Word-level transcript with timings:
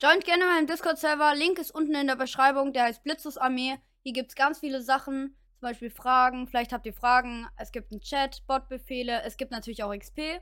Joint 0.00 0.24
gerne 0.24 0.44
meinem 0.44 0.68
Discord-Server. 0.68 1.34
Link 1.34 1.58
ist 1.58 1.72
unten 1.72 1.96
in 1.96 2.06
der 2.06 2.14
Beschreibung. 2.14 2.72
Der 2.72 2.84
heißt 2.84 3.02
Blitzes 3.02 3.36
Armee. 3.36 3.78
Hier 4.04 4.12
gibt 4.12 4.28
es 4.28 4.36
ganz 4.36 4.60
viele 4.60 4.80
Sachen. 4.80 5.36
Zum 5.54 5.60
Beispiel 5.60 5.90
Fragen. 5.90 6.46
Vielleicht 6.46 6.72
habt 6.72 6.86
ihr 6.86 6.94
Fragen. 6.94 7.48
Es 7.56 7.72
gibt 7.72 7.90
einen 7.90 8.00
Chat, 8.00 8.46
Bot-Befehle. 8.46 9.22
Es 9.22 9.36
gibt 9.36 9.50
natürlich 9.50 9.82
auch 9.82 9.92
XP. 9.92 10.40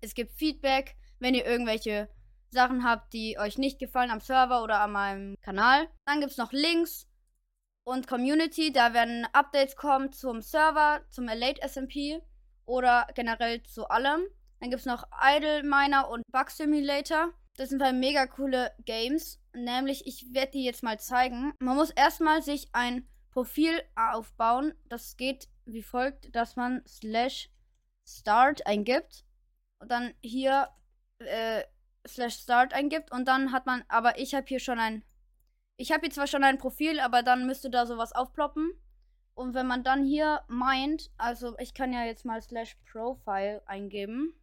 Es 0.00 0.14
gibt 0.14 0.32
Feedback, 0.38 0.94
wenn 1.18 1.34
ihr 1.34 1.44
irgendwelche 1.44 2.08
Sachen 2.50 2.84
habt, 2.84 3.12
die 3.14 3.36
euch 3.36 3.58
nicht 3.58 3.80
gefallen 3.80 4.12
am 4.12 4.20
Server 4.20 4.62
oder 4.62 4.80
an 4.80 4.92
meinem 4.92 5.34
Kanal. 5.40 5.88
Dann 6.04 6.20
gibt 6.20 6.30
es 6.30 6.38
noch 6.38 6.52
Links 6.52 7.08
und 7.82 8.06
Community. 8.06 8.72
Da 8.72 8.94
werden 8.94 9.26
Updates 9.32 9.74
kommen 9.74 10.12
zum 10.12 10.40
Server, 10.40 11.00
zum 11.10 11.26
Elite 11.26 11.68
SMP 11.68 12.22
oder 12.64 13.08
generell 13.16 13.64
zu 13.64 13.88
allem. 13.88 14.22
Dann 14.60 14.70
gibt 14.70 14.80
es 14.80 14.86
noch 14.86 15.02
Idle 15.20 15.64
Miner 15.64 16.08
und 16.08 16.22
Bug 16.30 16.50
Simulator. 16.50 17.32
Das 17.56 17.70
sind 17.70 17.82
halt 17.82 17.96
mega 17.96 18.26
coole 18.26 18.72
Games. 18.84 19.40
Nämlich, 19.54 20.06
ich 20.06 20.32
werde 20.34 20.52
die 20.52 20.64
jetzt 20.64 20.82
mal 20.82 21.00
zeigen. 21.00 21.54
Man 21.58 21.76
muss 21.76 21.90
erstmal 21.90 22.42
sich 22.42 22.68
ein 22.72 23.08
Profil 23.30 23.82
aufbauen. 23.94 24.74
Das 24.88 25.16
geht 25.16 25.48
wie 25.64 25.82
folgt, 25.82 26.34
dass 26.34 26.56
man 26.56 26.82
slash 26.86 27.50
start 28.06 28.66
eingibt. 28.66 29.24
Und 29.78 29.90
dann 29.90 30.14
hier 30.22 30.68
äh, 31.18 31.62
slash 32.06 32.34
start 32.34 32.74
eingibt. 32.74 33.10
Und 33.10 33.26
dann 33.26 33.52
hat 33.52 33.66
man, 33.66 33.84
aber 33.88 34.18
ich 34.18 34.34
habe 34.34 34.46
hier 34.46 34.60
schon 34.60 34.78
ein, 34.78 35.02
ich 35.76 35.92
habe 35.92 36.02
hier 36.02 36.10
zwar 36.10 36.26
schon 36.26 36.44
ein 36.44 36.58
Profil, 36.58 37.00
aber 37.00 37.22
dann 37.22 37.46
müsste 37.46 37.70
da 37.70 37.86
sowas 37.86 38.12
aufploppen. 38.12 38.72
Und 39.34 39.54
wenn 39.54 39.66
man 39.66 39.82
dann 39.82 40.04
hier 40.04 40.42
meint, 40.48 41.10
also 41.18 41.58
ich 41.58 41.74
kann 41.74 41.92
ja 41.92 42.04
jetzt 42.04 42.24
mal 42.24 42.40
slash 42.40 42.76
profile 42.90 43.62
eingeben 43.66 44.34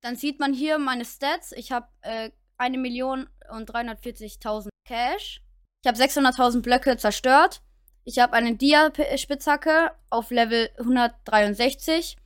dann 0.00 0.16
sieht 0.16 0.40
man 0.40 0.52
hier 0.52 0.78
meine 0.78 1.04
Stats. 1.04 1.52
Ich 1.52 1.72
habe 1.72 1.88
äh, 2.02 2.30
eine 2.56 2.78
Million 2.78 3.28
und 3.50 3.70
340.000 3.70 4.68
Cash. 4.84 5.42
Ich 5.82 5.88
habe 5.88 5.98
600.000 5.98 6.62
Blöcke 6.62 6.96
zerstört. 6.96 7.62
Ich 8.04 8.18
habe 8.18 8.32
eine 8.32 8.56
Dia-Spitzhacke 8.56 9.92
auf 10.10 10.30
Level 10.30 10.70
163. 10.78 12.16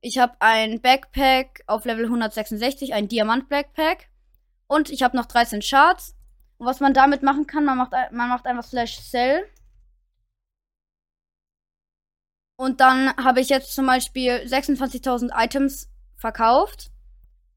Ich 0.00 0.18
habe 0.18 0.34
ein 0.40 0.80
Backpack 0.80 1.64
auf 1.66 1.84
Level 1.84 2.04
166, 2.04 2.94
ein 2.94 3.08
Diamant-Backpack. 3.08 4.08
Und 4.66 4.90
ich 4.90 5.02
habe 5.02 5.16
noch 5.16 5.26
13 5.26 5.62
Shards. 5.62 6.14
Und 6.58 6.66
was 6.66 6.80
man 6.80 6.94
damit 6.94 7.22
machen 7.22 7.46
kann, 7.46 7.64
man 7.64 7.76
macht, 7.76 7.92
man 8.12 8.28
macht 8.28 8.46
einfach 8.46 8.64
slash 8.64 8.98
sell. 9.00 9.44
Und 12.56 12.80
dann 12.80 13.16
habe 13.16 13.40
ich 13.40 13.48
jetzt 13.48 13.74
zum 13.74 13.86
Beispiel 13.86 14.44
26.000 14.46 15.30
Items 15.34 15.88
verkauft 16.16 16.91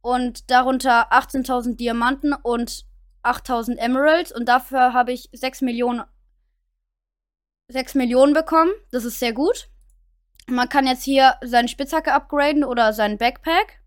und 0.06 0.52
darunter 0.52 1.12
18.000 1.12 1.78
Diamanten 1.78 2.32
und 2.34 2.86
8.000 3.24 3.78
Emeralds 3.78 4.32
und 4.32 4.48
dafür 4.48 4.94
habe 4.94 5.12
ich 5.12 5.30
6 5.34 5.62
Millionen 5.62 6.04
6 7.70 7.96
Millionen 7.96 8.36
bekommen. 8.36 8.70
Das 8.92 9.04
ist 9.04 9.18
sehr 9.18 9.34
gut. 9.34 9.68
Man 10.46 10.70
kann 10.70 10.86
jetzt 10.86 11.04
hier 11.04 11.34
seine 11.44 11.68
Spitzhacke 11.68 12.14
upgraden 12.14 12.64
oder 12.64 12.94
seinen 12.94 13.18
Backpack 13.18 13.82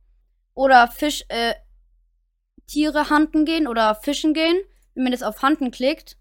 oder 0.55 0.89
Fisch 0.89 1.25
äh, 1.29 1.55
Tiere 2.67 3.11
handen 3.11 3.45
gehen 3.45 3.69
oder 3.69 3.95
fischen 3.95 4.35
gehen. 4.35 4.59
Wenn 4.95 5.05
man 5.05 5.13
jetzt 5.13 5.23
auf 5.23 5.41
Handen 5.43 5.71
klickt, 5.71 6.17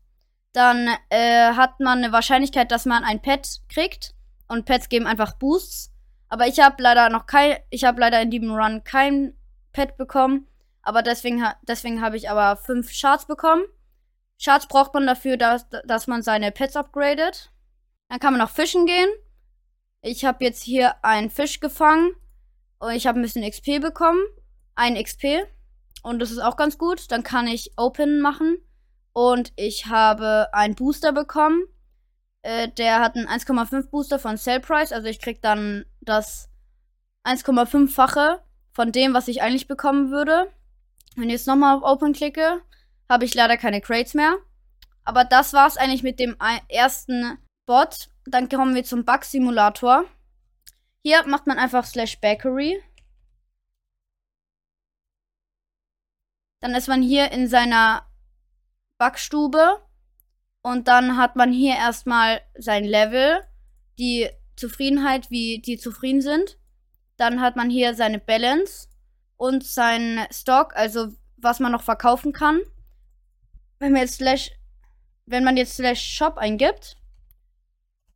dann 0.54 0.90
äh, 1.10 1.54
hat 1.54 1.80
man 1.80 2.04
eine 2.04 2.12
Wahrscheinlichkeit, 2.12 2.72
dass 2.72 2.86
man 2.86 3.04
ein 3.04 3.24
Pet 3.24 3.62
kriegt 3.68 4.14
und 4.48 4.66
Pets 4.66 4.90
geben 4.90 5.08
einfach 5.08 5.34
Boosts. 5.40 5.92
Aber 6.30 6.46
ich 6.46 6.60
habe 6.60 6.84
leider 6.84 7.10
noch 7.10 7.26
kein 7.26 7.58
ich 7.72 7.84
habe 7.84 8.00
leider 8.00 8.22
in 8.22 8.30
diesem 8.30 8.52
Run 8.52 8.84
kein 8.84 9.34
Pet 9.78 9.96
bekommen. 9.96 10.48
Aber 10.82 11.04
deswegen, 11.04 11.44
deswegen 11.62 12.02
habe 12.02 12.18
ich 12.18 12.32
aber 12.32 12.58
fünf 12.58 12.90
Shards 12.90 13.28
bekommen. 13.28 13.64
Shards 14.40 14.68
braucht 14.68 14.94
man 14.96 15.06
dafür, 15.06 15.38
dass, 15.38 15.68
dass 15.86 16.08
man 16.08 16.24
seine 16.24 16.52
Pets 16.52 16.76
upgradet. 16.76 17.52
Dann 18.10 18.20
kann 18.20 18.34
man 18.34 18.42
noch 18.42 18.50
fischen 18.50 18.88
gehen. 18.88 19.10
Ich 20.02 20.26
habe 20.26 20.44
jetzt 20.44 20.64
hier 20.64 20.96
einen 21.06 21.30
Fisch 21.30 21.60
gefangen. 21.60 22.16
Und 22.80 22.94
ich 22.94 23.06
habe 23.06 23.20
ein 23.20 23.22
bisschen 23.22 23.48
XP 23.48 23.80
bekommen. 23.80 24.22
Ein 24.74 24.96
XP. 24.96 25.46
Und 26.02 26.20
das 26.20 26.32
ist 26.32 26.40
auch 26.40 26.58
ganz 26.58 26.80
gut. 26.80 27.12
Dann 27.12 27.22
kann 27.22 27.46
ich 27.46 27.74
Open 27.78 28.20
machen. 28.20 28.58
Und 29.14 29.54
ich 29.58 29.86
habe 29.86 30.48
einen 30.54 30.74
Booster 30.74 31.12
bekommen. 31.12 31.66
Äh, 32.42 32.70
der 32.70 33.00
hat 33.00 33.16
einen 33.16 33.28
1,5 33.28 33.92
Booster 33.92 34.18
von 34.18 34.38
Sell 34.38 34.60
Price. 34.60 34.92
Also 34.92 35.08
ich 35.08 35.20
krieg 35.20 35.44
dann 35.44 35.86
das 36.02 36.50
1,5-fache 37.26 38.40
von 38.78 38.92
dem, 38.92 39.16
was 39.16 39.28
ich 39.28 39.42
eigentlich 39.42 39.68
bekommen 39.68 40.12
würde. 40.12 40.54
Wenn 41.16 41.30
ich 41.30 41.34
jetzt 41.34 41.48
nochmal 41.48 41.76
auf 41.76 41.84
Open 41.84 42.14
klicke, 42.14 42.62
habe 43.10 43.26
ich 43.26 43.34
leider 43.34 43.58
keine 43.58 43.82
Crates 43.82 44.14
mehr. 44.14 44.38
Aber 45.04 45.24
das 45.26 45.52
war's 45.54 45.78
eigentlich 45.78 46.04
mit 46.04 46.20
dem 46.20 46.38
ersten 46.70 47.40
Bot. 47.66 48.10
Dann 48.28 48.50
kommen 48.50 48.76
wir 48.76 48.84
zum 48.84 49.04
Bug-Simulator. 49.04 50.06
Hier 51.04 51.26
macht 51.26 51.48
man 51.48 51.58
einfach 51.58 51.86
slash 51.86 52.20
bakery. 52.20 52.80
Dann 56.60 56.76
ist 56.76 56.88
man 56.88 57.02
hier 57.02 57.32
in 57.32 57.48
seiner 57.48 58.06
Backstube. 59.00 59.82
Und 60.62 60.88
dann 60.88 61.18
hat 61.18 61.36
man 61.36 61.52
hier 61.52 61.74
erstmal 61.74 62.42
sein 62.56 62.84
Level, 62.84 63.42
die 63.98 64.30
Zufriedenheit, 64.56 65.32
wie 65.32 65.64
die 65.64 65.80
zufrieden 65.80 66.22
sind. 66.22 66.60
Dann 67.18 67.42
hat 67.42 67.56
man 67.56 67.70
hier 67.70 67.96
seine 67.96 68.20
Balance 68.20 68.88
und 69.36 69.64
seinen 69.64 70.26
Stock, 70.32 70.76
also 70.76 71.14
was 71.38 71.60
man 71.60 71.72
noch 71.72 71.84
verkaufen 71.84 72.34
kann. 72.34 72.62
Wenn 73.80 73.92
man 73.92 74.02
jetzt 74.02 74.16
slash, 74.16 74.52
wenn 75.26 75.44
man 75.44 75.58
jetzt 75.58 75.76
slash 75.76 76.02
Shop 76.02 76.38
eingibt, 76.38 76.98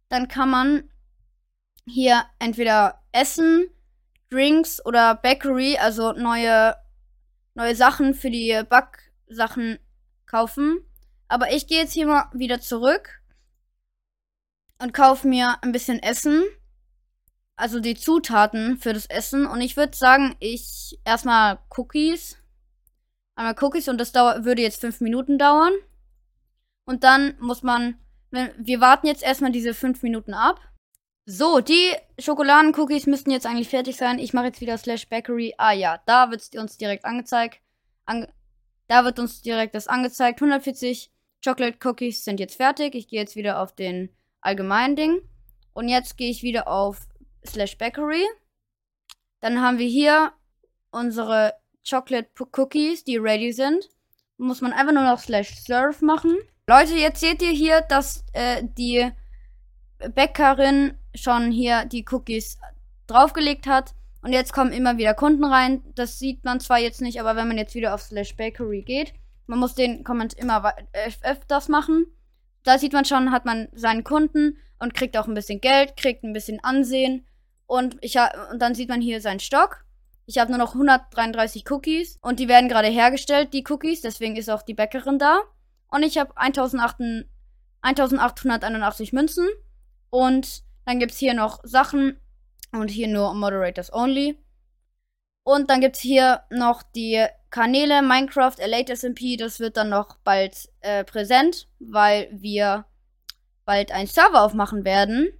dann 0.10 0.28
kann 0.28 0.50
man 0.50 0.90
hier 1.86 2.26
entweder 2.40 3.02
Essen, 3.12 3.70
Drinks 4.30 4.84
oder 4.86 5.16
Bakery, 5.16 5.78
also 5.78 6.14
neue, 6.14 6.76
neue 7.54 7.76
Sachen 7.76 8.14
für 8.14 8.30
die 8.30 8.62
Backsachen 8.68 9.80
kaufen. 10.26 10.86
Aber 11.28 11.52
ich 11.52 11.68
gehe 11.68 11.80
jetzt 11.80 11.94
hier 11.94 12.08
mal 12.08 12.30
wieder 12.34 12.62
zurück 12.62 13.22
und 14.80 14.94
kaufe 14.94 15.28
mir 15.28 15.58
ein 15.62 15.72
bisschen 15.72 16.02
Essen 16.02 16.44
also 17.62 17.80
die 17.80 17.96
Zutaten 17.96 18.78
für 18.78 18.92
das 18.92 19.06
Essen. 19.06 19.46
Und 19.46 19.62
ich 19.62 19.78
würde 19.78 19.96
sagen, 19.96 20.36
ich 20.40 21.00
erstmal 21.06 21.60
Cookies. 21.78 22.38
Einmal 23.36 23.56
Cookies 23.62 23.88
und 23.88 24.00
das 24.00 24.12
dauert, 24.12 24.46
würde 24.46 24.64
jetzt 24.64 24.82
fünf 24.82 25.00
Minuten 25.00 25.38
dauern. 25.38 25.74
Und 26.86 27.04
dann 27.04 27.36
muss 27.40 27.62
man, 27.62 28.00
wir 28.32 28.82
warten 28.82 29.06
jetzt 29.06 29.22
erstmal 29.22 29.52
diese 29.52 29.76
fünf 29.76 30.02
Minuten 30.02 30.34
ab. 30.34 30.60
So, 31.26 31.60
die 31.60 31.94
Schokoladencookies 32.20 33.06
müssten 33.06 33.30
jetzt 33.30 33.46
eigentlich 33.46 33.70
fertig 33.70 33.96
sein. 33.96 34.18
Ich 34.18 34.34
mache 34.34 34.48
jetzt 34.48 34.60
wieder 34.60 34.78
Slash 34.80 35.08
Bakery. 35.08 35.54
Ah 35.60 35.72
ja, 35.72 36.02
da 36.08 36.32
wird 36.32 36.42
es 36.42 36.50
uns 36.60 36.78
direkt 36.78 37.06
angezeigt. 37.06 37.62
Ange 38.06 38.28
da 38.88 39.06
wird 39.06 39.20
uns 39.20 39.44
direkt 39.44 39.76
das 39.76 39.88
angezeigt. 39.88 40.42
140 40.42 41.12
Chocolate 41.46 41.78
Cookies 41.88 42.26
sind 42.26 42.40
jetzt 42.40 42.58
fertig. 42.58 42.96
Ich 42.96 43.08
gehe 43.08 43.20
jetzt 43.20 43.36
wieder 43.36 43.62
auf 43.62 43.74
den 43.74 44.10
allgemeinen 44.42 44.96
Ding. 44.96 45.22
Und 45.74 45.88
jetzt 45.88 46.18
gehe 46.18 46.30
ich 46.30 46.42
wieder 46.42 46.68
auf 46.68 47.08
slash 47.46 47.78
bakery. 47.78 48.26
Dann 49.40 49.62
haben 49.62 49.80
wir 49.80 49.88
hier 49.88 50.34
unsere 50.92 51.54
Chocolate 51.88 52.30
Cookies, 52.58 53.04
die 53.04 53.18
ready 53.18 53.52
sind. 53.52 53.90
Muss 54.38 54.62
man 54.62 54.74
einfach 54.74 54.94
nur 54.94 55.04
noch 55.04 55.20
slash 55.20 55.56
serve 55.56 56.04
machen. 56.06 56.38
Leute, 56.68 56.96
jetzt 56.96 57.20
seht 57.20 57.42
ihr 57.42 57.52
hier, 57.52 57.82
dass 57.82 58.24
äh, 58.34 58.64
die 58.64 59.12
Bäckerin 60.16 60.98
schon 61.16 61.52
hier 61.52 61.86
die 61.86 62.06
Cookies 62.12 62.58
draufgelegt 63.08 63.68
hat. 63.68 63.94
Und 64.22 64.34
jetzt 64.34 64.54
kommen 64.54 64.72
immer 64.72 64.98
wieder 64.98 65.16
Kunden 65.16 65.44
rein. 65.44 65.84
Das 65.96 66.20
sieht 66.20 66.44
man 66.44 66.60
zwar 66.60 66.80
jetzt 66.80 67.02
nicht, 67.02 67.20
aber 67.20 67.36
wenn 67.36 67.48
man 67.48 67.58
jetzt 67.58 67.74
wieder 67.74 67.94
auf 67.96 68.02
slash 68.04 68.36
bakery 68.36 68.84
geht, 68.84 69.14
man 69.48 69.60
muss 69.60 69.74
den 69.74 70.04
Comment 70.04 70.34
immer 70.36 70.74
öfters 71.24 71.68
machen. 71.68 72.06
Da 72.64 72.78
sieht 72.78 72.94
man 72.94 73.06
schon, 73.06 73.32
hat 73.32 73.46
man 73.46 73.68
seinen 73.74 74.04
Kunden 74.04 74.58
und 74.80 74.94
kriegt 74.94 75.18
auch 75.18 75.28
ein 75.28 75.34
bisschen 75.34 75.62
Geld, 75.62 75.98
kriegt 75.98 76.24
ein 76.24 76.34
bisschen 76.34 76.64
Ansehen 76.64 77.26
und, 77.72 77.98
ich 78.02 78.18
und 78.52 78.62
dann 78.62 78.76
sieht 78.76 78.90
man 78.90 79.00
hier 79.00 79.22
seinen 79.22 79.40
Stock. 79.40 79.86
Ich 80.26 80.40
habe 80.40 80.52
nur 80.52 80.58
noch 80.58 80.74
133 80.74 81.72
Cookies 81.72 82.18
und 82.22 82.42
die 82.42 82.50
werden 82.50 82.68
gerade 82.68 82.90
hergestellt, 82.90 83.54
die 83.54 83.64
Cookies. 83.70 84.02
Deswegen 84.02 84.36
ist 84.36 84.50
auch 84.50 84.64
die 84.64 84.74
Bäckerin 84.74 85.20
da. 85.20 85.40
Und 85.90 86.04
ich 86.04 86.18
habe 86.18 86.36
1881 86.36 89.14
Münzen. 89.14 89.48
Und 90.10 90.64
dann 90.86 91.00
gibt 91.00 91.14
es 91.14 91.18
hier 91.18 91.34
noch 91.34 91.62
Sachen 91.64 92.20
und 92.74 92.90
hier 92.90 93.08
nur 93.08 93.34
Moderators 93.36 93.94
Only. 93.94 94.38
Und 95.44 95.70
dann 95.70 95.80
gibt 95.80 95.96
es 95.96 96.02
hier 96.02 96.42
noch 96.50 96.84
die 96.84 97.26
Kanäle 97.52 98.02
Minecraft, 98.02 98.56
Elite 98.58 98.98
SMP. 98.98 99.38
Das 99.38 99.62
wird 99.62 99.78
dann 99.78 99.88
noch 99.88 100.18
bald 100.26 100.68
äh, 100.82 101.06
präsent, 101.06 101.70
weil 101.80 102.28
wir 102.34 102.84
bald 103.64 103.94
einen 103.94 104.08
Server 104.08 104.42
aufmachen 104.42 104.84
werden. 104.84 105.32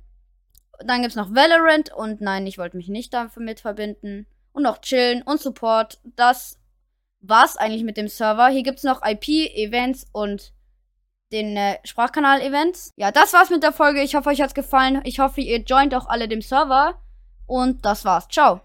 Dann 0.86 1.02
gibt 1.02 1.12
es 1.12 1.16
noch 1.16 1.34
Valorant 1.34 1.92
und 1.94 2.22
nein, 2.22 2.48
ich 2.48 2.58
wollte 2.58 2.78
mich 2.78 2.88
nicht 2.88 3.14
damit 3.14 3.60
verbinden. 3.60 4.28
Und 4.54 4.64
noch 4.64 4.82
Chillen 4.82 5.22
und 5.22 5.40
Support. 5.40 6.00
Das 6.16 6.58
war's 7.22 7.58
eigentlich 7.58 7.84
mit 7.84 7.98
dem 7.98 8.08
Server. 8.08 8.48
Hier 8.50 8.64
gibt's 8.64 8.84
noch 8.84 9.02
IP-Events 9.06 10.08
und 10.12 10.54
den 11.32 11.56
äh, 11.56 11.78
Sprachkanal-Events. 11.84 12.92
Ja, 12.98 13.12
das 13.12 13.34
war's 13.34 13.50
mit 13.50 13.64
der 13.64 13.72
Folge. 13.72 14.02
Ich 14.02 14.16
hoffe, 14.16 14.30
euch 14.30 14.42
hat's 14.42 14.54
gefallen. 14.54 15.02
Ich 15.06 15.20
hoffe, 15.20 15.42
ihr 15.42 15.60
joint 15.60 15.96
auch 15.96 16.08
alle 16.08 16.28
dem 16.28 16.42
Server. 16.42 17.00
Und 17.46 17.86
das 17.86 18.06
war's. 18.06 18.28
Ciao. 18.28 18.62